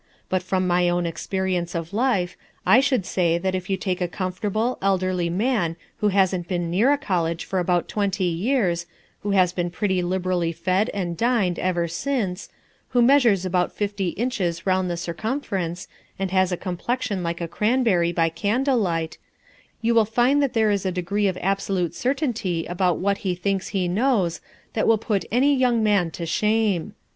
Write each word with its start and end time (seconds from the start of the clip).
But 0.29 0.41
from 0.41 0.65
my 0.65 0.89
own 0.89 1.05
experience 1.05 1.75
of 1.75 1.93
life, 1.93 2.35
I 2.65 2.79
should 2.79 3.05
say 3.05 3.37
that 3.37 3.53
if 3.53 3.69
you 3.69 3.77
take 3.77 4.01
a 4.01 4.07
comfortable, 4.07 4.79
elderly 4.81 5.29
man 5.29 5.75
who 5.97 6.07
hasn't 6.07 6.47
been 6.47 6.71
near 6.71 6.91
a 6.91 6.97
college 6.97 7.45
for 7.45 7.59
about 7.59 7.87
twenty 7.87 8.23
years, 8.23 8.87
who 9.19 9.29
has 9.29 9.53
been 9.53 9.69
pretty 9.69 10.01
liberally 10.01 10.51
fed 10.53 10.89
and 10.89 11.15
dined 11.15 11.59
ever 11.59 11.87
since, 11.87 12.49
who 12.87 13.03
measures 13.03 13.45
about 13.45 13.73
fifty 13.75 14.07
inches 14.17 14.63
around 14.65 14.87
the 14.87 14.97
circumference, 14.97 15.87
and 16.17 16.31
has 16.31 16.51
a 16.51 16.57
complexion 16.57 17.21
like 17.21 17.39
a 17.39 17.47
cranberry 17.47 18.11
by 18.11 18.27
candlelight, 18.29 19.19
you 19.83 19.93
will 19.93 20.03
find 20.05 20.41
that 20.41 20.53
there 20.53 20.71
is 20.71 20.83
a 20.83 20.91
degree 20.91 21.27
of 21.27 21.37
absolute 21.41 21.93
certainty 21.93 22.65
about 22.65 22.97
what 22.97 23.19
he 23.19 23.35
thinks 23.35 23.67
he 23.67 23.87
knows 23.87 24.41
that 24.73 24.87
will 24.87 24.97
put 24.97 25.25
any 25.31 25.55
young 25.55 25.83
man 25.83 26.09
to 26.09 26.25
shame. 26.25 26.95